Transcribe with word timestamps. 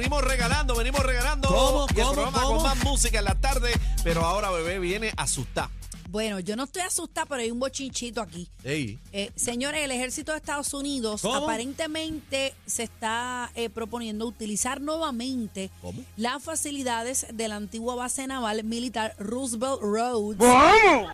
Venimos 0.00 0.24
regalando, 0.24 0.74
venimos 0.74 1.04
regalando. 1.04 1.48
¿Cómo, 1.48 1.86
Y 1.94 1.98
el 2.00 2.02
cómo, 2.06 2.12
programa 2.14 2.42
cómo? 2.42 2.54
con 2.56 2.62
más 2.62 2.82
música 2.84 3.18
en 3.18 3.24
la 3.26 3.34
tarde, 3.34 3.70
pero 4.02 4.24
ahora 4.24 4.50
bebé 4.50 4.78
viene 4.78 5.12
asustada. 5.16 5.70
Bueno, 6.08 6.40
yo 6.40 6.56
no 6.56 6.64
estoy 6.64 6.82
asustada, 6.82 7.26
pero 7.26 7.42
hay 7.42 7.50
un 7.52 7.60
bochinchito 7.60 8.20
aquí. 8.20 8.48
Ey, 8.64 8.98
Eh, 9.12 9.30
señores, 9.36 9.84
el 9.84 9.90
ejército 9.92 10.32
de 10.32 10.38
Estados 10.38 10.72
Unidos 10.74 11.20
¿Cómo? 11.22 11.36
aparentemente 11.36 12.52
se 12.66 12.82
está 12.84 13.52
eh, 13.54 13.68
proponiendo 13.68 14.26
utilizar 14.26 14.80
nuevamente 14.80 15.70
¿Cómo? 15.82 16.02
las 16.16 16.42
facilidades 16.42 17.26
de 17.32 17.46
la 17.46 17.56
antigua 17.56 17.94
base 17.94 18.26
naval 18.26 18.64
militar 18.64 19.14
Roosevelt 19.18 19.80
Roads, 19.82 20.38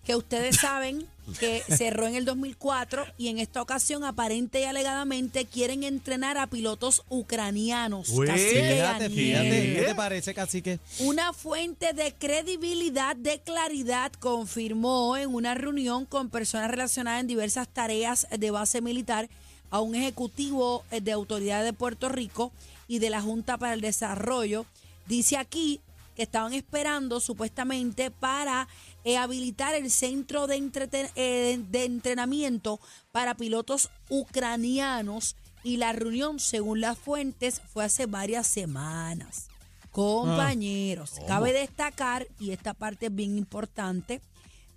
que 0.04 0.16
ustedes 0.16 0.56
saben 0.56 1.06
que 1.38 1.62
cerró 1.68 2.06
en 2.06 2.14
el 2.14 2.24
2004 2.24 3.04
y 3.18 3.28
en 3.28 3.38
esta 3.38 3.60
ocasión 3.62 4.04
aparente 4.04 4.60
y 4.60 4.64
alegadamente 4.64 5.44
quieren 5.44 5.82
entrenar 5.82 6.38
a 6.38 6.46
pilotos 6.46 7.02
ucranianos. 7.08 8.10
Cacique 8.26 8.74
Fíjate, 8.74 9.10
fíjate. 9.10 9.74
¿Qué 9.74 9.84
te 9.86 9.94
parece, 9.94 10.34
cacique? 10.34 10.78
Una 11.00 11.32
fuente 11.32 11.92
de 11.92 12.14
credibilidad, 12.14 13.16
de 13.16 13.40
claridad, 13.40 14.12
confirmó 14.12 15.16
en 15.16 15.34
una 15.34 15.54
reunión 15.54 16.06
con 16.06 16.30
personas 16.30 16.70
relacionadas 16.70 17.20
en 17.20 17.26
diversas 17.26 17.68
tareas 17.68 18.26
de 18.36 18.50
base 18.50 18.80
militar 18.80 19.28
a 19.70 19.80
un 19.80 19.94
ejecutivo 19.94 20.84
eh, 20.90 21.00
de 21.00 21.12
autoridad 21.12 21.64
de 21.64 21.72
Puerto 21.72 22.08
Rico 22.08 22.52
y 22.88 22.98
de 22.98 23.10
la 23.10 23.20
Junta 23.20 23.58
para 23.58 23.74
el 23.74 23.80
Desarrollo. 23.80 24.66
Dice 25.06 25.36
aquí 25.36 25.80
que 26.14 26.22
estaban 26.22 26.54
esperando 26.54 27.20
supuestamente 27.20 28.10
para 28.10 28.68
eh, 29.06 29.16
habilitar 29.16 29.74
el 29.74 29.88
centro 29.90 30.48
de, 30.48 30.56
entreten- 30.58 31.10
eh, 31.14 31.60
de 31.70 31.84
entrenamiento 31.84 32.80
para 33.12 33.36
pilotos 33.36 33.88
ucranianos 34.10 35.36
y 35.62 35.76
la 35.76 35.92
reunión, 35.92 36.40
según 36.40 36.80
las 36.80 36.98
fuentes, 36.98 37.62
fue 37.72 37.84
hace 37.84 38.06
varias 38.06 38.48
semanas. 38.48 39.46
Compañeros, 39.92 41.12
cabe 41.26 41.52
destacar, 41.52 42.26
y 42.40 42.50
esta 42.50 42.74
parte 42.74 43.06
es 43.06 43.14
bien 43.14 43.38
importante, 43.38 44.20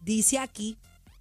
dice 0.02 0.38
aquí 0.38 0.78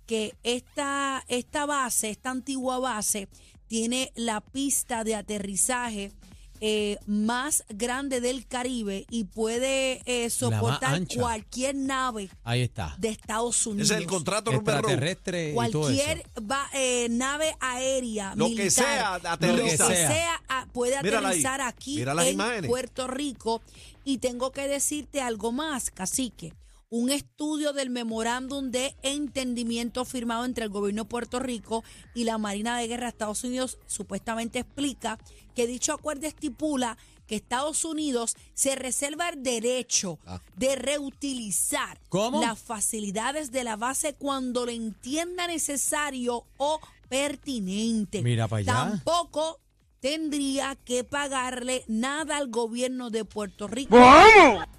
que 0.07 0.35
esta, 0.43 1.25
esta 1.29 1.67
base, 1.67 2.11
esta 2.11 2.31
antigua 2.31 2.79
base, 2.79 3.29
tiene 3.69 4.13
la 4.15 4.41
pista 4.41 5.03
de 5.03 5.15
aterrizaje 5.15 6.13
eh, 6.61 6.99
más 7.07 7.65
grande 7.69 8.21
del 8.21 8.47
Caribe 8.47 9.07
y 9.11 9.25
puede 9.25 10.03
eh, 10.07 10.29
soportar 10.31 11.01
cualquier 11.17 11.75
nave 11.75 12.29
Ahí 12.45 12.63
está. 12.63 12.95
de 12.99 13.09
Estados 13.09 13.67
Unidos. 13.67 13.87
ese 13.91 13.95
es 13.95 14.01
el 14.01 14.07
contrato. 14.07 14.51
Extraterrestre 14.53 15.51
y 15.51 15.55
todo 15.71 15.83
Cualquier 15.83 16.19
eso. 16.19 16.47
va- 16.47 16.69
eh, 16.73 17.09
nave 17.11 17.55
aérea, 17.61 18.35
Lo 18.35 18.47
que 18.47 18.51
militar, 18.51 18.71
sea, 18.71 19.15
aterriza. 19.15 19.85
lo 19.85 19.91
que 19.91 19.97
sea. 19.97 20.43
ah, 20.49 20.67
puede 20.73 20.97
aterrizar 20.97 21.61
aquí 21.61 22.01
en 22.03 22.29
imágenes. 22.33 22.69
Puerto 22.69 23.07
Rico. 23.07 23.63
Y 24.05 24.19
tengo 24.19 24.53
que 24.53 24.67
decirte 24.69 25.21
algo 25.21 25.53
más, 25.53 25.91
cacique. 25.91 26.55
Un 26.91 27.11
estudio 27.11 27.75
del 27.75 27.91
memorándum 27.91 28.71
de 28.71 28.97
entendimiento 29.03 30.07
firmado 30.07 30.47
entre 30.47 30.65
el 30.65 30.71
gobierno 30.71 31.03
de 31.03 31.09
Puerto 31.11 31.39
Rico 31.39 31.85
y 32.15 32.25
la 32.25 32.39
Marina 32.39 32.79
de 32.79 32.89
Guerra 32.89 33.05
de 33.05 33.11
Estados 33.11 33.45
Unidos 33.45 33.77
supuestamente 33.87 34.61
explica 34.61 35.19
que 35.55 35.67
dicho 35.67 35.93
acuerdo 35.93 36.27
estipula 36.27 36.97
que 37.27 37.37
Estados 37.37 37.85
Unidos 37.85 38.37
se 38.55 38.75
reserva 38.75 39.29
el 39.29 39.43
derecho 39.43 40.19
Ah. 40.25 40.41
de 40.57 40.77
reutilizar 40.77 42.01
¿Cómo? 42.09 42.41
las 42.41 42.59
facilidades 42.59 43.53
de 43.53 43.65
la 43.65 43.77
base 43.77 44.15
cuando 44.15 44.65
lo 44.65 44.73
entienda 44.73 45.47
necesario 45.47 46.47
o 46.57 46.81
pertinente. 47.11 48.23
Mira 48.23 48.49
pa' 48.49 48.57
allá. 48.59 48.73
Tampoco 48.73 49.61
tendría 50.01 50.77
que 50.77 51.05
pagarle 51.05 51.85
nada 51.89 52.37
al 52.37 52.49
gobierno 52.49 53.11
de 53.11 53.25
Puerto 53.25 53.67
Rico 53.67 53.99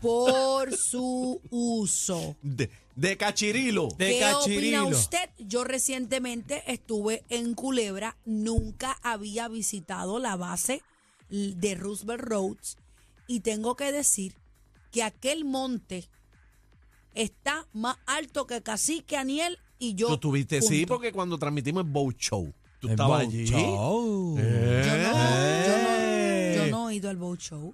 por 0.01 0.75
su 0.75 1.41
uso. 1.49 2.35
De, 2.41 2.69
de 2.95 3.17
cachirilo. 3.17 3.89
De 3.97 4.11
¿Qué 4.11 4.19
cachirilo. 4.19 4.83
opina 4.83 4.97
usted? 4.97 5.29
Yo 5.39 5.63
recientemente 5.63 6.63
estuve 6.71 7.23
en 7.29 7.53
Culebra, 7.53 8.17
nunca 8.25 8.97
había 9.03 9.47
visitado 9.47 10.19
la 10.19 10.35
base 10.35 10.81
de 11.29 11.75
Roosevelt 11.75 12.21
Roads 12.23 12.77
y 13.27 13.41
tengo 13.41 13.75
que 13.75 13.91
decir 13.91 14.33
que 14.91 15.03
aquel 15.03 15.45
monte 15.45 16.09
está 17.13 17.67
más 17.73 17.97
alto 18.05 18.47
que 18.47 18.61
Cacique 18.61 19.17
Aniel 19.17 19.59
y 19.77 19.93
yo. 19.95 20.07
Tú 20.07 20.17
tuviste, 20.17 20.61
sí, 20.61 20.85
porque 20.85 21.11
cuando 21.11 21.37
transmitimos 21.37 21.83
el 21.83 21.89
Boat 21.91 22.17
Show, 22.17 22.51
tú 22.79 22.89
estabas 22.89 23.21
allí. 23.21 23.45
show. 23.45 24.35
Eh. 24.39 24.83
Yo 24.85 24.97
no, 24.97 25.03
yo 25.67 25.83
no, 25.83 25.89
Eh. 25.99 26.53
yo 26.57 26.67
no 26.71 26.88
he 26.88 26.88
ido 26.99 27.09
al 27.09 27.17
boat 27.17 27.39
show. 27.39 27.73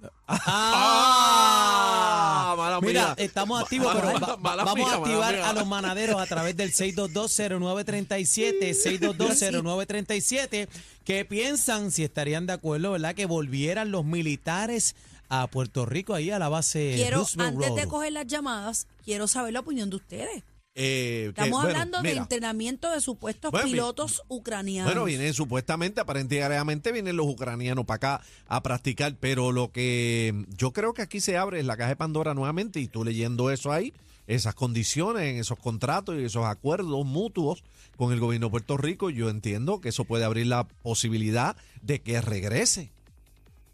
Ah, 1.58 2.54
mala 2.56 2.80
Mira, 2.80 3.06
mía. 3.06 3.14
estamos 3.18 3.60
activos, 3.62 3.88
Mala- 3.94 4.00
pero 4.00 4.12
mala- 4.20 4.26
va- 4.26 4.36
mala 4.38 4.64
vamos 4.64 4.76
mía, 4.76 4.86
a 4.86 4.90
mala 4.98 5.06
activar 5.06 5.34
mía. 5.34 5.48
a 5.48 5.52
los 5.52 5.66
manaderos 5.66 6.20
a 6.20 6.26
través 6.26 6.56
del 6.56 6.72
6220937, 6.72 8.74
6220937, 8.74 10.68
que 11.04 11.24
piensan 11.24 11.90
si 11.90 12.04
estarían 12.04 12.46
de 12.46 12.52
acuerdo, 12.54 12.92
¿verdad? 12.92 13.14
Que 13.14 13.26
volvieran 13.26 13.90
los 13.90 14.04
militares 14.04 14.94
a 15.28 15.46
Puerto 15.48 15.86
Rico, 15.86 16.14
ahí 16.14 16.30
a 16.30 16.38
la 16.38 16.48
base 16.48 16.92
Quiero, 16.94 17.18
Roosevelt 17.18 17.54
antes 17.56 17.74
de 17.74 17.82
Road. 17.82 17.90
coger 17.90 18.12
las 18.12 18.26
llamadas, 18.26 18.86
quiero 19.04 19.26
saber 19.26 19.52
la 19.52 19.60
opinión 19.60 19.90
de 19.90 19.96
ustedes. 19.96 20.42
Eh, 20.78 21.32
que, 21.34 21.40
Estamos 21.40 21.62
bueno, 21.62 21.68
hablando 21.70 22.02
de 22.02 22.12
entrenamiento 22.12 22.90
de 22.90 23.00
supuestos 23.00 23.50
Bueno, 23.50 23.66
mi- 23.66 23.72
pilotos 23.72 24.22
ucranianos. 24.28 24.92
Bueno, 24.92 25.06
vienen 25.06 25.32
supuestamente, 25.32 26.02
aparentemente 26.02 26.92
vienen 26.92 27.16
los 27.16 27.26
ucranianos 27.26 27.86
para 27.86 27.96
acá 28.18 28.24
a 28.46 28.62
practicar, 28.62 29.16
pero 29.18 29.52
lo 29.52 29.72
que 29.72 30.44
yo 30.54 30.72
creo 30.72 30.92
que 30.92 31.00
aquí 31.00 31.20
se 31.20 31.38
abre 31.38 31.60
es 31.60 31.64
la 31.64 31.78
caja 31.78 31.88
de 31.88 31.96
Pandora 31.96 32.34
nuevamente 32.34 32.78
y 32.78 32.88
tú 32.88 33.04
leyendo 33.04 33.50
eso 33.50 33.72
ahí, 33.72 33.94
esas 34.26 34.54
condiciones, 34.54 35.40
esos 35.40 35.58
contratos 35.58 36.16
y 36.16 36.24
esos 36.24 36.44
acuerdos 36.44 37.06
mutuos 37.06 37.64
con 37.96 38.12
el 38.12 38.20
gobierno 38.20 38.48
de 38.48 38.50
Puerto 38.50 38.76
Rico, 38.76 39.08
yo 39.08 39.30
entiendo 39.30 39.80
que 39.80 39.88
eso 39.88 40.04
puede 40.04 40.24
abrir 40.24 40.46
la 40.48 40.68
posibilidad 40.68 41.56
de 41.80 42.02
que 42.02 42.20
regrese 42.20 42.90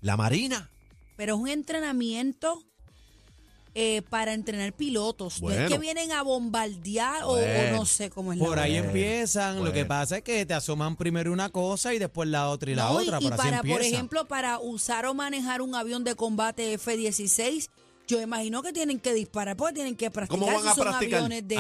la 0.03 0.17
Marina. 0.17 0.71
Pero 1.17 1.35
es 1.35 1.41
un 1.41 1.49
entrenamiento 1.49 2.63
eh, 3.75 4.03
para 4.11 4.35
entrenar 4.35 4.73
pilotos. 4.75 5.41
No 5.41 5.51
es 5.51 5.69
que 5.71 5.79
vienen 5.79 6.13
a 6.13 6.23
bombardear 6.23 7.23
o- 7.25 7.31
o, 7.31 7.35
Bueno. 7.37 7.77
no 7.79 7.87
sé 7.87 8.11
cómo 8.11 8.33
es 8.33 8.39
la 8.39 8.45
Por 8.45 8.59
ahí 8.59 8.77
cosa. 8.77 8.87
empiezan, 8.87 9.65
lo 9.65 9.73
que 9.73 9.85
pasa 9.87 10.19
es 10.19 10.23
que 10.23 10.45
te 10.45 10.53
asoman 10.55 10.97
primero 10.97 11.33
una 11.33 11.49
cosa 11.49 11.95
y 11.95 11.99
después 11.99 12.29
la 12.29 12.49
otra 12.51 12.71
y 12.71 12.75
la 12.75 12.85
No, 12.91 13.01
y- 13.01 13.05
otra, 13.09 13.19
y 13.21 13.27
así 13.29 13.37
para, 13.37 13.61
por 13.63 13.71
empieza. 13.71 13.95
ejemplo, 13.95 14.29
para 14.29 14.59
usar 14.59 15.07
o 15.07 15.15
manejar 15.15 15.63
un 15.63 15.75
avión 15.75 16.05
de 16.05 16.15
combate 16.15 16.75
F-16, 16.75 17.71
yo 18.09 18.21
imagino 18.21 18.63
que 18.63 18.73
tienen 18.73 18.99
que 18.99 19.15
disparar 19.15 19.57
porque 19.57 19.75
tienen 19.75 19.97
que 19.97 20.11
practicar 20.11 20.39
¿Cómo 20.45 20.53
van 20.53 20.63
si 20.65 20.69
a 20.69 20.75
son 20.75 20.85
practicar? 20.89 21.21
aviones 21.21 21.49
de 21.49 21.57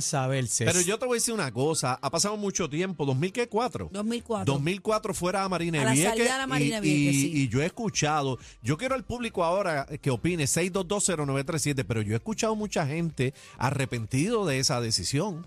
Saberse. 0.00 0.66
Pero 0.66 0.80
yo 0.82 0.98
te 0.98 1.06
voy 1.06 1.16
a 1.16 1.18
decir 1.20 1.32
una 1.32 1.50
cosa, 1.52 1.98
ha 2.02 2.10
pasado 2.10 2.36
mucho 2.36 2.68
tiempo, 2.68 3.06
¿2004? 3.06 3.88
2004. 3.90 4.44
2004 4.52 5.14
fuera 5.14 5.42
a 5.44 5.48
Marina 5.48 5.80
A 5.80 5.84
la 5.86 5.92
Vieques 5.92 6.10
salida 6.10 6.32
de 6.34 6.38
la 6.38 6.46
Marina 6.46 6.78
y, 6.78 6.80
Vieques, 6.80 7.14
y- 7.14 7.20
sí. 7.22 7.32
y 7.34 7.48
yo 7.48 7.62
he 7.62 7.66
escuchado, 7.66 8.38
yo 8.62 8.76
quiero 8.76 8.94
al 8.94 9.04
público 9.04 9.42
ahora 9.44 9.86
que 10.02 10.10
opine 10.10 10.44
6220937, 10.44 11.84
pero 11.86 12.02
yo 12.02 12.12
he 12.12 12.16
escuchado 12.16 12.54
mucha 12.56 12.86
gente 12.86 13.34
arrepentido 13.58 14.46
de 14.46 14.58
esa 14.58 14.80
decisión. 14.80 15.46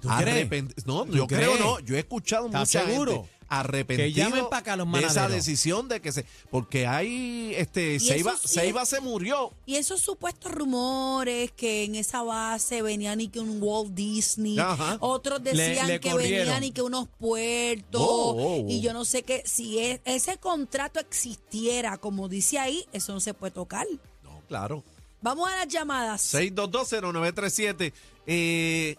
¿Tú 0.00 0.08
crees? 0.18 0.48
No, 0.86 1.04
¿Tú 1.06 1.12
yo 1.16 1.26
creo 1.26 1.56
no, 1.58 1.80
yo 1.80 1.96
he 1.96 2.00
escuchado 2.00 2.46
¿Estás 2.46 2.60
mucha 2.60 2.84
seguro? 2.86 3.12
gente 3.12 3.30
arrepentido 3.48 4.06
Que 4.08 4.12
llamen 4.12 4.48
pa' 4.50 4.58
acá 4.58 4.76
los 4.76 4.90
de 4.90 5.00
esa 5.04 5.28
decisión 5.28 5.88
de 5.88 6.00
que 6.00 6.12
se 6.12 6.24
porque 6.50 6.86
hay 6.86 7.52
este 7.56 7.98
Seiba, 8.00 8.32
eso 8.32 8.48
sí- 8.48 8.54
Seiba 8.54 8.84
se 8.86 9.00
murió. 9.00 9.52
Y 9.66 9.76
esos 9.76 10.00
supuestos 10.00 10.52
rumores 10.52 11.52
que 11.52 11.84
en 11.84 11.94
esa 11.94 12.22
base 12.22 12.82
venían 12.82 13.20
y 13.20 13.28
que 13.28 13.40
un 13.40 13.58
Walt 13.62 13.92
Disney, 13.94 14.58
Ajá. 14.58 14.96
otros 15.00 15.42
decían 15.42 15.86
le 15.86 16.00
que 16.00 16.10
corrieron. 16.10 16.46
venían 16.46 16.64
y 16.64 16.70
que 16.72 16.82
unos 16.82 17.08
puertos, 17.18 18.00
Oh, 18.04 18.34
oh, 18.36 18.56
oh. 18.62 18.66
y 18.68 18.80
yo 18.80 18.92
no 18.92 19.04
sé 19.04 19.22
qué, 19.22 19.42
si 19.46 19.78
es- 19.78 20.00
ese 20.04 20.38
contrato 20.38 21.00
existiera, 21.00 21.98
como 21.98 22.28
dice 22.28 22.58
ahí, 22.58 22.84
eso 22.92 23.12
no 23.12 23.20
se 23.20 23.34
puede 23.34 23.52
tocar. 23.52 23.86
No, 24.22 24.40
claro. 24.48 24.82
Vamos 25.22 25.48
a 25.50 25.56
las 25.56 25.68
llamadas. 25.68 26.22
6220937 26.34 27.92
eh 28.26 28.96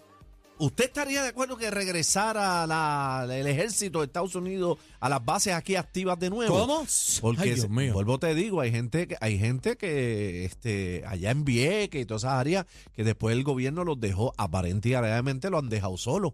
¿Usted 0.59 0.85
estaría 0.85 1.21
de 1.23 1.29
acuerdo 1.29 1.55
que 1.57 1.69
regresara 1.69 2.65
la- 2.65 3.27
el 3.29 3.45
ejército 3.47 3.99
de 3.99 4.05
Estados 4.07 4.33
Unidos 4.35 4.77
a 4.99 5.07
las 5.09 5.23
bases 5.23 5.53
aquí 5.53 5.75
activas 5.75 6.17
de 6.19 6.29
nuevo? 6.29 6.57
¿Cómo? 6.57 6.85
Porque 7.21 7.41
Ay, 7.43 7.53
Dios 7.53 7.69
mío. 7.69 7.93
vuelvo 7.93 8.17
te 8.19 8.33
digo, 8.33 8.61
hay 8.61 8.71
gente 8.71 9.07
que 9.07 9.15
hay 9.21 9.37
gente 9.37 9.77
que 9.77 10.45
este 10.45 11.03
allá 11.05 11.31
en 11.31 11.45
Vieques 11.45 12.01
y 12.01 12.05
todas 12.05 12.23
esas 12.23 12.33
áreas 12.33 12.65
que 12.93 13.03
después 13.03 13.35
el 13.35 13.43
gobierno 13.43 13.83
los 13.83 13.99
dejó 13.99 14.33
aparentemente 14.37 15.49
lo 15.49 15.59
han 15.59 15.69
dejado 15.69 15.97
solos. 15.97 16.33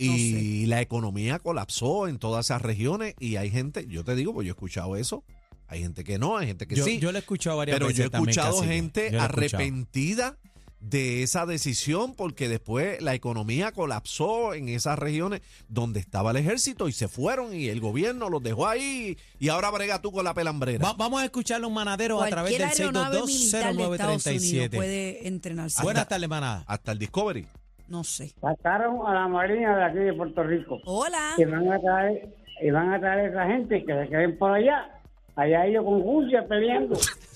Y 0.00 0.66
la 0.66 0.80
economía 0.80 1.38
colapsó 1.40 2.06
en 2.06 2.18
todas 2.18 2.46
esas 2.46 2.62
regiones 2.62 3.14
y 3.18 3.34
hay 3.36 3.50
gente, 3.50 3.84
yo 3.88 4.04
te 4.04 4.14
digo, 4.14 4.32
pues 4.32 4.46
yo 4.46 4.52
he 4.52 4.54
escuchado 4.54 4.94
eso. 4.96 5.24
Hay 5.66 5.80
gente 5.80 6.02
que 6.02 6.18
no, 6.18 6.38
hay 6.38 6.46
gente 6.46 6.66
que 6.66 6.76
Yo, 6.76 6.84
sí. 6.84 6.98
yo 6.98 7.12
lo 7.12 7.18
he 7.18 7.20
escuchado 7.20 7.58
varias 7.58 7.74
Pero 7.74 7.88
veces 7.88 7.98
yo 7.98 8.04
he 8.04 8.06
escuchado 8.20 8.62
gente 8.62 9.18
arrepentida 9.18 10.38
de 10.80 11.22
esa 11.24 11.44
decisión 11.44 12.14
porque 12.14 12.48
después 12.48 13.02
la 13.02 13.14
economía 13.14 13.72
colapsó 13.72 14.54
en 14.54 14.68
esas 14.68 14.98
regiones 14.98 15.42
donde 15.68 15.98
estaba 15.98 16.30
el 16.30 16.36
ejército 16.36 16.88
y 16.88 16.92
se 16.92 17.08
fueron 17.08 17.52
y 17.52 17.66
el 17.68 17.80
gobierno 17.80 18.28
los 18.30 18.42
dejó 18.42 18.68
ahí 18.68 19.18
y 19.40 19.48
ahora 19.48 19.70
brega 19.70 20.00
tú 20.00 20.12
con 20.12 20.24
la 20.24 20.34
pelambrera. 20.34 20.84
Va- 20.86 20.94
vamos 20.96 21.20
a 21.20 21.24
escuchar 21.24 21.62
a 21.62 21.66
un 21.66 21.74
manadero 21.74 22.22
a 22.22 22.28
través 22.28 22.52
del 22.56 22.62
aeronave 22.68 23.22
militar 23.26 23.74
de 23.74 23.80
Estados 23.80 23.80
Unidos 23.80 24.24
6220937. 24.26 24.76
puede 24.76 25.26
entrenarse. 25.26 25.82
Buenas 25.82 26.06
tardes, 26.06 26.28
manada. 26.28 26.62
Hasta 26.66 26.92
el 26.92 26.98
Discovery. 27.00 27.46
No 27.88 28.04
sé. 28.04 28.32
Sacaron 28.40 29.04
a 29.06 29.14
la 29.14 29.28
Marina 29.28 29.76
de 29.78 29.84
aquí 29.84 29.98
de 29.98 30.12
Puerto 30.12 30.42
Rico. 30.44 30.78
Hola. 30.84 31.32
Y 31.38 31.44
van 31.44 31.72
a 31.72 31.80
traer, 31.80 32.36
y 32.62 32.70
van 32.70 32.92
a 32.92 33.00
traer 33.00 33.20
a 33.20 33.28
esa 33.30 33.46
gente 33.46 33.84
que 33.84 33.92
se 33.94 34.08
queden 34.10 34.38
por 34.38 34.52
allá. 34.52 34.94
Allá 35.34 35.66
ellos 35.66 35.84
con 35.84 36.02
Rusia 36.02 36.46
peleando. 36.46 36.96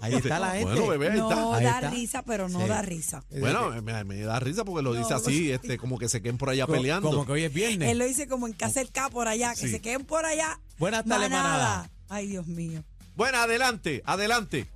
Ahí 0.00 0.14
está 0.14 0.38
la 0.38 0.50
gente. 0.50 0.64
Bueno, 0.72 0.86
bebé, 0.88 1.08
ahí 1.10 1.18
está. 1.18 1.34
No 1.36 1.54
Ahí 1.54 1.64
da 1.64 1.74
está. 1.76 1.90
risa, 1.90 2.22
pero 2.22 2.48
no 2.48 2.60
Sí. 2.60 2.68
da 2.68 2.82
risa. 2.82 3.24
Bueno, 3.40 3.70
me, 3.82 4.04
me 4.04 4.20
da 4.22 4.40
risa 4.40 4.64
porque 4.64 4.82
lo 4.82 4.94
dice 4.94 5.14
así, 5.14 5.50
este, 5.52 5.78
como 5.78 5.98
que 5.98 6.08
se 6.08 6.20
queden 6.22 6.38
por 6.38 6.50
allá 6.50 6.66
Co- 6.66 6.72
peleando. 6.72 7.10
Como 7.10 7.26
que 7.26 7.32
hoy 7.32 7.44
es 7.44 7.52
viernes. 7.52 7.88
Él 7.90 7.98
lo 7.98 8.04
dice 8.04 8.28
como 8.28 8.46
en 8.46 8.52
casa 8.52 8.80
del 8.80 8.90
K 8.90 9.10
por 9.10 9.28
allá, 9.28 9.50
que 9.50 9.56
Sí. 9.66 9.68
se 9.70 9.80
queden 9.80 10.04
por 10.04 10.24
allá. 10.24 10.58
Buenas 10.78 11.04
tardes, 11.04 11.30
manada. 11.30 11.90
Ay, 12.08 12.26
Dios 12.28 12.46
mío. 12.46 12.82
Bueno, 13.16 13.38
adelante, 13.38 14.02
adelante. 14.06 14.66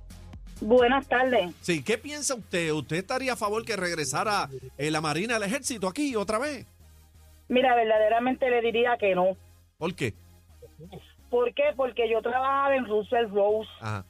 Buenas 0.61 1.07
tardes. 1.07 1.53
Sí, 1.61 1.83
¿qué 1.83 1.97
piensa 1.97 2.35
usted? 2.35 2.71
¿Usted 2.71 2.97
estaría 2.97 3.33
a 3.33 3.35
favor 3.35 3.65
que 3.65 3.75
regresara 3.75 4.49
eh, 4.77 4.91
la 4.91 5.01
Marina 5.01 5.35
al 5.37 5.43
ejército 5.43 5.87
aquí 5.87 6.15
otra 6.15 6.37
vez? 6.39 6.65
Mira, 7.49 7.75
verdaderamente 7.75 8.49
le 8.49 8.61
diría 8.61 8.91
que 8.99 9.13
no. 9.15 9.35
¿Por 9.77 9.93
qué? 9.95 10.13
¿Por 11.29 11.53
qué? 11.53 11.63
Porque 11.75 12.09
yo 12.09 12.21
trabajaba 12.21 12.75
en 12.75 12.85
Russell 12.85 13.27
Rose 13.29 13.69
Ajá. 13.81 14.05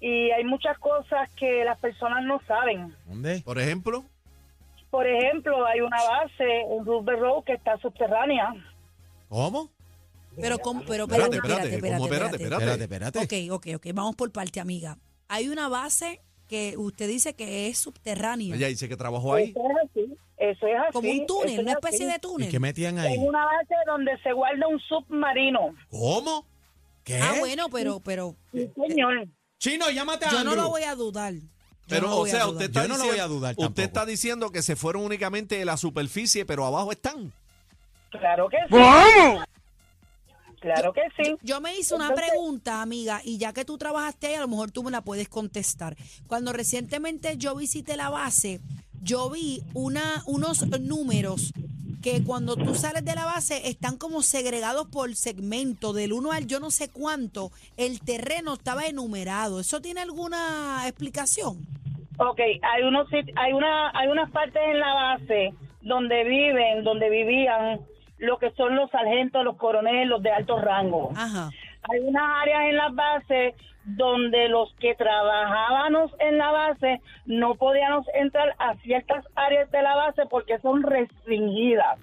Y 0.00 0.30
hay 0.30 0.44
muchas 0.44 0.78
cosas 0.78 1.28
que 1.36 1.64
las 1.64 1.78
personas 1.78 2.24
no 2.24 2.40
saben. 2.46 2.94
¿Dónde? 3.06 3.42
Por 3.44 3.58
ejemplo, 3.58 4.04
Por 4.90 5.06
ejemplo, 5.06 5.66
hay 5.66 5.80
una 5.80 5.98
base 6.02 6.44
en 6.70 6.84
Roosevelt 6.84 7.20
Road 7.20 7.44
que 7.44 7.52
está 7.54 7.76
subterránea. 7.78 8.54
¿Cómo? 9.28 9.70
Pero, 10.40 10.58
¿cómo? 10.58 10.82
pero 10.86 11.04
espérate, 11.04 11.36
espérate, 11.36 11.74
espérate, 11.74 12.04
espérate, 12.04 12.36
espérate, 12.36 12.36
espérate, 12.36 12.64
Espérate, 12.64 12.82
espérate. 12.84 13.18
espérate. 13.18 13.48
Ok, 13.50 13.66
ok, 13.74 13.86
ok. 13.86 13.94
Vamos 13.94 14.16
por 14.16 14.30
parte, 14.32 14.60
amiga. 14.60 14.96
Hay 15.28 15.48
una 15.48 15.68
base 15.68 16.20
que 16.46 16.74
usted 16.76 17.08
dice 17.08 17.34
que 17.34 17.68
es 17.68 17.78
subterránea. 17.78 18.54
Ella 18.54 18.68
dice 18.68 18.88
que 18.88 18.96
trabajó 18.96 19.34
ahí. 19.34 19.50
Eso 19.50 19.60
es 19.70 19.76
así. 19.90 20.16
Eso 20.38 20.66
es 20.66 20.76
así. 20.78 20.92
como 20.92 21.10
un 21.10 21.26
túnel, 21.26 21.52
es 21.54 21.58
una 21.60 21.72
especie 21.72 22.04
así. 22.04 22.12
de 22.12 22.16
¿Y 22.16 22.20
túnel. 22.20 22.50
qué 22.50 22.60
metían 22.60 22.98
ahí? 22.98 23.14
Es 23.14 23.18
una 23.18 23.44
base 23.44 23.74
donde 23.86 24.16
se 24.22 24.32
guarda 24.32 24.68
un 24.68 24.78
submarino. 24.80 25.74
¿Cómo? 25.90 26.44
¿Qué? 27.02 27.18
Ah, 27.20 27.34
bueno, 27.40 27.68
pero, 27.72 28.00
pero 28.00 28.34
Sí, 28.52 28.70
señor. 28.88 29.26
Chino, 29.70 29.90
llámate 29.90 30.26
a 30.26 30.30
yo 30.30 30.44
no 30.44 30.54
lo 30.54 30.68
voy 30.68 30.84
a 30.84 30.94
dudar. 30.94 31.34
Yo 31.34 31.40
Pero, 31.88 32.08
no 32.08 32.18
o 32.18 32.26
sea, 32.26 32.46
usted 32.46 32.66
está, 32.66 32.82
Yo 32.82 32.88
no 32.88 32.96
lo 32.96 33.04
diciendo, 33.04 33.12
voy 33.12 33.18
a 33.20 33.26
dudar 33.26 33.50
usted 33.52 33.64
tampoco. 33.64 33.82
está 33.82 34.06
diciendo 34.06 34.50
que 34.50 34.62
se 34.62 34.76
fueron 34.76 35.02
únicamente 35.02 35.58
de 35.58 35.64
la 35.64 35.76
superficie, 35.76 36.44
pero 36.44 36.64
abajo 36.66 36.92
están. 36.92 37.32
Claro 38.10 38.48
que 38.48 38.56
sí. 38.68 38.76
Claro 40.60 40.92
que 40.92 41.02
sí. 41.16 41.36
Yo 41.42 41.60
me 41.60 41.76
hice 41.76 41.94
una 41.94 42.14
pregunta, 42.14 42.80
amiga, 42.80 43.20
y 43.24 43.38
ya 43.38 43.52
que 43.52 43.64
tú 43.64 43.76
trabajaste 43.76 44.28
ahí, 44.28 44.34
a 44.34 44.40
lo 44.40 44.48
mejor 44.48 44.70
tú 44.70 44.82
me 44.82 44.90
la 44.90 45.02
puedes 45.02 45.28
contestar. 45.28 45.96
Cuando 46.26 46.52
recientemente 46.52 47.36
yo 47.36 47.54
visité 47.54 47.96
la 47.96 48.08
base, 48.08 48.60
yo 49.02 49.30
vi 49.30 49.62
una, 49.74 50.22
unos 50.26 50.66
números 50.80 51.52
que 52.02 52.22
cuando 52.24 52.56
tú 52.56 52.74
sales 52.74 53.04
de 53.04 53.14
la 53.14 53.24
base 53.24 53.68
están 53.68 53.96
como 53.96 54.22
segregados 54.22 54.86
por 54.88 55.14
segmento, 55.14 55.92
del 55.92 56.12
1 56.12 56.32
al 56.32 56.46
yo 56.46 56.60
no 56.60 56.70
sé 56.70 56.88
cuánto, 56.90 57.50
el 57.76 58.00
terreno 58.00 58.54
estaba 58.54 58.86
enumerado. 58.86 59.60
¿Eso 59.60 59.80
tiene 59.80 60.00
alguna 60.00 60.82
explicación? 60.86 61.66
Ok, 62.18 62.40
hay 62.40 62.82
unos 62.82 63.08
hay 63.12 63.52
una 63.52 63.90
hay 63.90 64.08
unas 64.08 64.30
partes 64.30 64.62
en 64.64 64.80
la 64.80 64.94
base 64.94 65.54
donde 65.82 66.24
viven, 66.24 66.82
donde 66.82 67.10
vivían 67.10 67.80
lo 68.18 68.38
que 68.38 68.50
son 68.52 68.74
los 68.74 68.90
sargentos, 68.90 69.44
los 69.44 69.56
coroneles, 69.56 70.08
los 70.08 70.22
de 70.22 70.30
alto 70.30 70.58
rango. 70.58 71.12
Ajá. 71.14 71.50
Hay 71.90 72.00
unas 72.00 72.42
áreas 72.42 72.62
en 72.64 72.76
las 72.76 72.94
bases 72.94 73.54
donde 73.84 74.48
los 74.48 74.74
que 74.80 74.94
trabajábamos 74.94 76.10
en 76.18 76.38
la 76.38 76.50
base 76.50 77.00
no 77.24 77.54
podíamos 77.54 78.04
entrar 78.14 78.54
a 78.58 78.74
ciertas 78.76 79.24
áreas 79.36 79.70
de 79.70 79.82
la 79.82 79.94
base 79.94 80.22
porque 80.28 80.58
son 80.58 80.82
restringidas. 80.82 81.98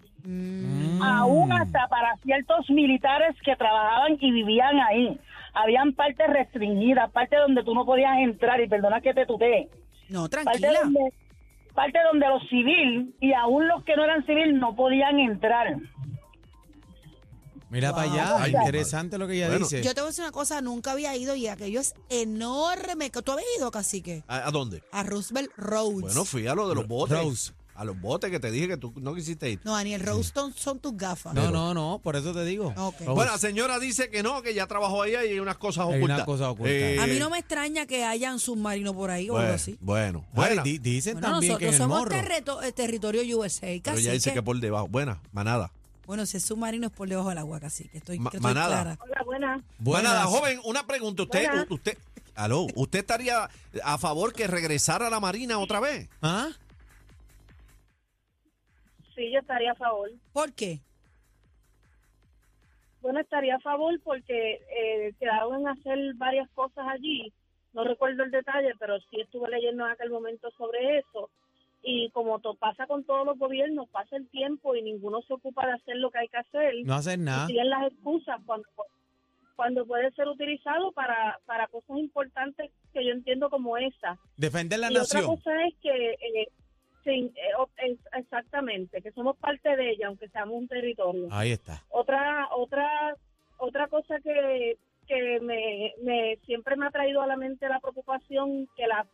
Aún 1.04 1.52
hasta 1.52 1.88
para 1.90 2.16
ciertos 2.24 2.70
militares 2.70 3.36
que 3.44 3.56
trabajaban 3.58 4.18
y 4.20 4.32
vivían 4.32 4.80
ahí. 4.80 5.20
Habían 5.54 5.94
partes 5.94 6.28
restringidas, 6.28 7.12
partes 7.12 7.40
donde 7.40 7.64
tú 7.64 7.76
no 7.76 7.86
podías 7.86 8.18
entrar, 8.20 8.62
y 8.62 8.68
perdona 8.70 9.02
que 9.02 9.14
te 9.14 9.26
tutee 9.26 9.68
No, 10.10 10.22
parte 10.30 10.44
tranquila. 10.44 10.80
donde, 10.84 11.14
parte 11.76 12.00
donde 12.10 12.28
los 12.28 12.48
civil 12.48 13.14
y 13.20 13.34
aún 13.34 13.68
los 13.68 13.84
que 13.84 13.96
no 13.98 14.06
eran 14.06 14.26
civil 14.26 14.58
no 14.58 14.76
podían 14.76 15.20
entrar. 15.20 15.76
Mira 17.74 17.94
para 17.94 18.12
allá. 18.12 18.36
Ay, 18.44 18.54
Interesante 18.54 19.18
lo 19.18 19.28
que 19.28 19.34
ella 19.36 19.48
Bueno. 19.50 19.66
dice. 19.66 19.84
Yo 19.84 19.94
te 19.94 20.00
voy 20.02 20.08
a 20.08 20.12
decir 20.12 20.24
una 20.24 20.32
cosa, 20.32 20.62
nunca 20.62 20.92
había 20.94 21.16
ido 21.18 21.36
y 21.36 21.48
aquello 21.48 21.82
es 21.82 21.94
enorme. 22.10 23.10
¿Tú 23.10 23.32
habías 23.32 23.48
ido, 23.58 23.72
cacique? 23.72 24.24
¿A, 24.28 24.48
a 24.48 24.52
dónde? 24.52 24.84
A 24.92 25.04
Roosevelt 25.04 25.52
Roads. 25.58 26.02
Bueno, 26.02 26.24
fui 26.26 26.48
a 26.48 26.56
lo 26.56 26.70
de 26.70 26.76
los 26.76 26.88
botes. 26.88 27.18
Rose. 27.18 27.52
A 27.76 27.84
los 27.86 28.00
botes 28.00 28.30
que 28.30 28.40
te 28.40 28.52
dije 28.52 28.68
que 28.68 28.78
tú 28.78 28.94
no 28.98 29.16
quisiste 29.16 29.50
ir. 29.50 29.60
No, 29.64 29.72
Daniel, 29.74 30.00
Roston 30.02 30.54
son 30.56 30.78
tus 30.78 30.96
gafas. 30.96 31.34
No, 31.34 31.50
no, 31.50 31.74
no, 31.74 32.00
por 32.04 32.16
eso 32.16 32.32
te 32.32 32.46
digo. 32.46 32.72
Bueno, 33.00 33.32
la 33.32 33.40
señora 33.40 33.80
dice 33.80 34.12
que 34.12 34.22
no, 34.22 34.44
que 34.44 34.54
ya 34.54 34.68
trabajó 34.68 35.02
ahí 35.02 35.14
y 35.14 35.16
hay 35.16 35.40
unas 35.40 35.58
cosas 35.58 35.88
Hay 35.88 35.96
ocultas. 35.98 36.18
unas 36.18 36.26
cosas 36.28 36.48
ocultas. 36.50 36.72
Eh, 36.72 37.00
A 37.02 37.08
mí 37.08 37.18
no 37.18 37.32
me 37.32 37.40
extraña 37.40 37.88
que 37.88 38.06
hayan 38.06 38.38
submarino 38.38 38.94
por 38.94 39.10
ahí 39.10 39.28
o 39.32 39.34
algo 39.38 39.48
bueno, 39.48 39.56
así. 39.56 39.78
bueno, 39.82 40.26
Ay, 40.36 40.60
di- 40.64 40.78
dicen 40.78 41.14
Bueno, 41.14 41.32
también 41.32 41.58
que 41.58 41.66
en 41.66 41.72
nosotros 41.72 41.74
el 41.74 41.78
somos 41.80 41.98
morro. 41.98 42.12
terreto- 42.12 42.62
eh, 42.62 42.72
territorio 42.74 43.38
USA, 43.40 43.62
Pero 43.62 43.82
casi. 43.82 44.02
ella 44.04 44.12
dice 44.12 44.34
que 44.34 44.44
por 44.44 44.60
debajo. 44.60 44.88
Buena, 44.88 45.20
manada. 45.32 45.72
Bueno, 46.06 46.26
si 46.26 46.38
es 46.38 46.44
submarino 46.44 46.88
es 46.88 46.94
por 46.94 47.08
debajo 47.08 47.30
del 47.30 47.38
agua, 47.38 47.60
casi. 47.60 47.88
Que 47.90 47.98
estoy, 48.00 48.20
Ma- 48.20 48.30
que 48.30 48.38
estoy 48.38 48.54
manada. 48.54 48.82
clara. 48.82 48.98
Hola, 49.02 49.24
buena. 49.24 49.62
Buenas. 49.80 50.04
Manada, 50.04 50.26
joven, 50.26 50.60
una 50.66 50.86
pregunta. 50.86 51.24
¿Usted, 51.24 51.46
Buenas. 51.48 51.72
usted, 51.72 51.98
aló, 52.36 52.68
¿usted 52.76 53.00
estaría 53.00 53.50
a 53.84 53.98
favor 53.98 54.34
que 54.34 54.48
regresara 54.48 55.08
a 55.08 55.10
la 55.10 55.20
Marina 55.22 55.60
otra 55.60 55.80
vez? 55.80 56.10
¿Ah? 56.22 56.50
Sí, 59.16 59.32
yo 59.32 59.40
estaría 59.40 59.72
a 59.72 59.76
favor. 59.76 60.10
¿Por 60.34 60.52
qué? 60.54 60.80
Bueno, 63.02 63.20
estaría 63.20 63.56
a 63.56 63.60
favor 63.60 64.00
porque 64.04 64.54
eh, 64.76 65.14
quedaron 65.20 65.62
en 65.62 65.68
hacer 65.68 65.98
varias 66.16 66.50
cosas 66.56 66.86
allí. 66.90 67.32
No 67.74 67.84
recuerdo 67.84 68.24
el 68.24 68.32
detalle, 68.32 68.74
pero 68.80 69.00
sí 69.10 69.20
estuve 69.22 69.50
leyendo 69.50 69.86
en 69.86 69.92
aquel 69.92 70.10
momento 70.10 70.50
sobre 70.58 71.00
eso. 71.00 71.30
Y 71.86 72.10
como 72.12 72.40
to- 72.40 72.56
pasa 72.56 72.88
con 72.88 73.04
todos 73.04 73.26
los 73.26 73.38
gobiernos, 73.38 73.90
pasa 73.90 74.16
el 74.16 74.28
tiempo 74.30 74.74
y 74.76 74.82
ninguno 74.82 75.22
se 75.24 75.34
ocupa 75.34 75.66
de 75.68 75.74
hacer 75.74 75.98
lo 75.98 76.10
que 76.12 76.20
hay 76.20 76.28
que 76.30 76.38
hacer. 76.38 76.74
No 76.86 76.94
hacen 76.96 77.26
nada. 77.26 77.44
y 77.44 77.48
siguen 77.48 77.70
las 77.70 77.92
excusas 77.92 78.40
cuando 78.46 78.68
cuando 79.56 79.86
puede 79.86 80.10
ser 80.14 80.28
utilizado 80.28 80.92
para, 80.94 81.40
para 81.46 81.68
cosas 81.68 81.98
importantes 81.98 82.72
que 82.92 83.06
yo 83.06 83.12
entiendo 83.12 83.52
como 83.52 83.78
esa. 83.78 84.18
Defender 84.36 84.80
la 84.80 84.88
y 84.92 84.98
otra 84.98 85.02
nación. 85.22 85.26
cosa 85.28 85.52
es 85.68 85.76
que, 85.80 86.12
eh, 86.14 86.48
sí, 87.04 87.32
eh, 87.36 87.98
exactamente, 88.14 89.02
que 89.02 89.12
somos 89.12 89.38
parte 89.38 89.76
de 89.76 89.92
ella, 89.92 90.08
aunque 90.08 90.28
seamos 90.30 90.56
un 90.56 90.68
territorio. 90.68 91.28
Ahí 91.32 91.52
está. 91.52 91.84
Otra 91.90 92.48
otra 92.56 93.16
otra 93.58 93.88
cosa 93.90 94.20
que, 94.22 94.78
que 95.08 95.40
me, 95.42 95.94
me 96.02 96.38
siempre 96.46 96.76
me 96.76 96.88
ha 96.88 96.92
traído 96.92 97.22
a 97.22 97.28
la 97.28 97.38
mente 97.38 97.70
la 97.70 97.80
preocupación 97.80 98.68
que 98.76 98.88
la 98.88 99.06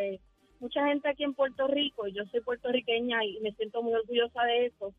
eh, 0.00 0.20
mucha 0.60 0.86
gente 0.86 1.08
aquí 1.08 1.24
en 1.24 1.34
Puerto 1.34 1.66
Rico, 1.66 2.06
y 2.06 2.12
yo 2.12 2.24
soy 2.26 2.40
puertorriqueña 2.40 3.24
y 3.24 3.40
me 3.40 3.52
siento 3.52 3.82
muy 3.82 3.94
orgullosa 3.94 4.42
de 4.44 4.66
eso, 4.66 4.92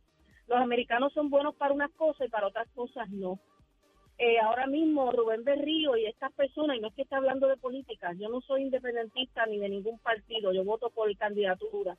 los 0.47 0.59
americanos 0.59 1.13
son 1.13 1.29
buenos 1.29 1.55
para 1.55 1.73
unas 1.73 1.91
cosas 1.91 2.27
y 2.27 2.29
para 2.29 2.47
otras 2.47 2.67
cosas 2.73 3.09
no. 3.09 3.39
Eh, 4.19 4.39
ahora 4.39 4.65
mismo 4.65 5.11
Rubén 5.11 5.43
Berrío 5.43 5.95
y 5.95 6.05
estas 6.05 6.33
personas, 6.33 6.77
y 6.77 6.79
no 6.79 6.87
es 6.87 6.93
que 6.95 7.03
esté 7.03 7.15
hablando 7.15 7.47
de 7.47 7.57
política, 7.57 8.13
yo 8.13 8.29
no 8.29 8.41
soy 8.41 8.63
independentista 8.63 9.45
ni 9.45 9.59
de 9.59 9.69
ningún 9.69 9.99
partido, 9.99 10.53
yo 10.53 10.63
voto 10.63 10.89
por 10.89 11.15
candidatura, 11.17 11.97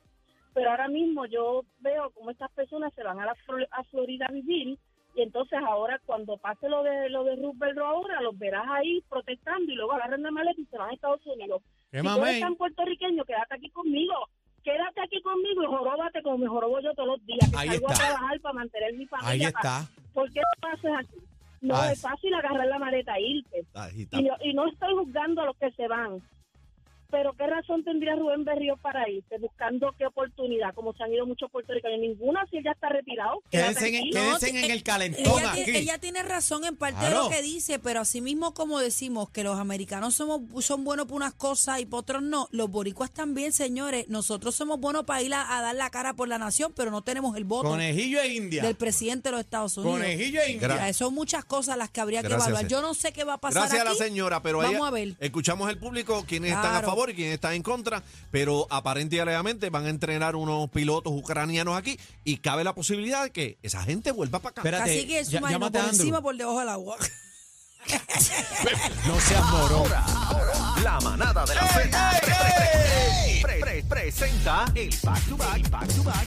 pero 0.53 0.71
ahora 0.71 0.89
mismo 0.89 1.25
yo 1.27 1.63
veo 1.79 2.09
cómo 2.11 2.31
estas 2.31 2.51
personas 2.51 2.93
se 2.93 3.03
van 3.03 3.19
a, 3.19 3.25
la 3.25 3.35
a 3.71 3.83
Florida 3.85 4.25
a 4.27 4.33
vivir 4.33 4.77
y 5.19 5.21
entonces 5.21 5.59
ahora 5.67 5.99
cuando 6.05 6.37
pase 6.37 6.69
lo 6.69 6.81
de 6.81 7.09
lo 7.09 7.25
de 7.25 7.35
Roosevelt 7.35 7.77
ahora 7.79 8.21
los 8.21 8.37
verás 8.39 8.65
ahí 8.69 9.03
protestando 9.09 9.69
y 9.69 9.75
luego 9.75 9.91
agarran 9.91 10.23
la 10.23 10.31
maleta 10.31 10.61
y 10.61 10.65
se 10.65 10.77
van 10.77 10.89
a 10.89 10.93
Estados 10.93 11.19
Unidos. 11.25 11.61
¿Qué 11.91 11.99
si 11.99 12.07
tú 12.07 12.23
eres 12.23 12.39
tan 12.39 12.55
puertorriqueño, 12.55 13.25
quédate 13.25 13.55
aquí 13.55 13.69
conmigo. 13.71 14.13
quédate 14.63 15.01
aquí 15.01 15.21
conmigo 15.21 15.63
y 15.63 15.65
joróbate 15.65 16.21
como 16.21 16.37
me 16.37 16.47
jorobo 16.47 16.79
yo 16.79 16.93
todos 16.93 17.09
los 17.09 17.25
días. 17.25 17.49
Que 17.51 17.57
Ahí 17.57 17.67
salgo 17.67 17.87
está. 17.89 18.03
a 18.03 18.07
trabajar 18.07 18.39
para 18.39 18.53
mantener 18.53 18.93
mi 18.93 19.05
familia. 19.07 19.31
Ahí 19.31 19.41
está. 19.43 19.87
¿Por 20.13 20.31
qué 20.31 20.39
lo 20.61 20.69
haces 20.69 20.91
aquí? 20.97 21.19
No 21.61 21.83
es 21.83 22.01
fácil 22.01 22.33
agarrar 22.33 22.67
la 22.67 22.79
maleta 22.79 23.17
e 23.17 23.21
irte. 23.21 23.65
Ahí 23.73 24.03
está. 24.03 24.19
Y 24.21 24.23
no, 24.23 24.35
y 24.41 24.53
no 24.53 24.67
estoy 24.67 24.93
juzgando 24.93 25.41
a 25.41 25.45
los 25.45 25.57
que 25.57 25.71
se 25.71 25.87
van. 25.89 26.21
Pero 27.11 27.33
¿qué 27.33 27.47
razón 27.47 27.83
tendría 27.83 28.15
Rubén 28.15 28.43
Berrío 28.45 28.77
para 28.77 29.09
irse? 29.09 29.37
Buscando 29.39 29.93
qué 29.97 30.05
oportunidad, 30.05 30.73
como 30.75 30.93
se 30.93 31.03
han 31.03 31.11
ido 31.11 31.25
muchos 31.25 31.49
puertorriqueños. 31.49 31.99
Ninguna, 31.99 32.45
si 32.51 32.57
él 32.57 32.63
ya 32.63 32.71
está 32.71 32.89
retirado. 32.89 33.41
Quédense 33.49 33.87
en, 33.87 33.91
tranquilo. 33.93 34.21
quédense 34.21 34.53
No, 34.53 34.59
en 34.59 34.71
el 34.71 34.83
calentón 34.83 35.39
ella, 35.39 35.51
aquí. 35.51 35.63
tiene, 35.63 35.79
ella 35.79 35.97
tiene 35.97 36.23
razón 36.23 36.65
en 36.65 36.75
parte 36.75 36.99
de 37.03 37.09
Claro. 37.09 37.23
lo 37.23 37.29
que 37.29 37.41
dice, 37.41 37.79
pero 37.79 38.01
así 38.01 38.21
mismo 38.21 38.53
como 38.53 38.79
decimos 38.79 39.29
que 39.31 39.43
los 39.43 39.57
americanos 39.59 40.13
somos 40.15 40.41
son 40.63 40.83
buenos 40.83 41.05
para 41.05 41.15
unas 41.15 41.33
cosas 41.33 41.79
y 41.79 41.85
para 41.85 41.99
otros 42.01 42.21
no, 42.21 42.47
los 42.51 42.69
boricuas 42.69 43.11
también, 43.11 43.53
señores. 43.53 44.07
Nosotros 44.09 44.53
somos 44.55 44.79
buenos 44.79 45.05
para 45.05 45.21
ir 45.23 45.33
a, 45.33 45.57
a 45.57 45.61
dar 45.61 45.75
la 45.75 45.89
cara 45.89 46.13
por 46.13 46.27
la 46.27 46.37
nación, 46.37 46.73
pero 46.75 46.91
no 46.91 47.01
tenemos 47.01 47.35
el 47.37 47.43
voto 47.43 47.69
Conejillo 47.69 48.19
e 48.21 48.35
India. 48.35 48.61
del 48.61 48.75
presidente 48.75 49.29
de 49.29 49.31
los 49.31 49.41
Estados 49.41 49.75
Unidos. 49.77 49.97
Conejillo 49.99 50.41
e 50.41 50.51
India. 50.51 50.67
Gra- 50.67 50.77
Ya, 50.87 50.93
Son 50.93 51.13
muchas 51.13 51.43
cosas 51.45 51.75
las 51.77 51.89
que 51.89 52.01
habría 52.01 52.21
que 52.21 52.27
Gracias, 52.29 52.49
evaluar. 52.49 52.69
Yo 52.69 52.81
no 52.81 52.93
sé 52.93 53.11
qué 53.13 53.23
va 53.23 53.33
a 53.33 53.37
pasar 53.39 53.63
Gracias 53.63 53.81
a 53.81 53.85
la 53.85 53.95
señora, 53.95 54.41
pero 54.43 54.59
Vamos 54.59 54.73
ella- 54.75 54.87
a 54.87 54.91
ver. 54.91 55.15
escuchamos 55.19 55.69
el 55.71 55.77
público, 55.79 56.23
quienes 56.27 56.51
están 56.51 56.65
a 56.67 56.69
Claro. 56.79 56.87
Favor 56.99 57.09
y 57.11 57.13
quienes 57.15 57.35
están 57.35 57.53
en 57.53 57.63
contra, 57.63 58.03
pero 58.31 58.67
aparente 58.69 59.15
y 59.15 59.19
alegadamente 59.19 59.69
van 59.69 59.85
a 59.85 59.89
entrenar 59.89 60.35
unos 60.35 60.69
pilotos 60.69 61.13
ucranianos 61.15 61.77
aquí 61.77 61.97
y 62.25 62.37
cabe 62.37 62.63
la 62.63 62.73
posibilidad 62.75 63.23
de 63.23 63.31
que 63.31 63.57
esa 63.63 63.81
gente 63.83 64.11
vuelva 64.11 64.39
para 64.39 64.51
acá. 64.51 64.61
Espérate, 64.61 64.91
Así 64.91 65.07
que 65.07 65.19
a 65.19 65.39
por 65.71 65.77
Andrew. 65.79 65.89
encima, 66.01 66.21
por 66.21 66.35
debajo 66.35 66.59
del 66.59 66.69
agua. 66.69 66.97
No 69.07 69.19
seas 69.21 69.45
morón. 69.51 69.79
Ahora, 69.87 70.03
ahora, 70.05 70.81
la 70.83 70.99
manada 70.99 71.45
de 71.45 71.55
la 71.55 71.67
Z 71.67 72.19
pre- 72.21 72.33
pre- 73.41 73.41
pre- 73.41 73.59
pre- 73.61 73.83
presenta 73.83 74.65
el 74.75 74.89
back 75.01 75.25
to 75.29 75.37
back, 75.37 75.69
back 75.69 75.87
to 75.95 76.03
back 76.03 76.17